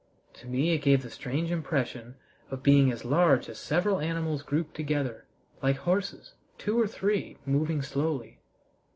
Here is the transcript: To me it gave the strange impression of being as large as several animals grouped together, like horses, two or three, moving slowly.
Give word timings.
To 0.33 0.47
me 0.47 0.71
it 0.73 0.79
gave 0.79 1.03
the 1.03 1.11
strange 1.11 1.51
impression 1.51 2.15
of 2.49 2.63
being 2.63 2.91
as 2.91 3.05
large 3.05 3.47
as 3.49 3.59
several 3.59 3.99
animals 3.99 4.41
grouped 4.41 4.73
together, 4.73 5.25
like 5.61 5.75
horses, 5.77 6.33
two 6.57 6.79
or 6.81 6.87
three, 6.87 7.37
moving 7.45 7.83
slowly. 7.83 8.39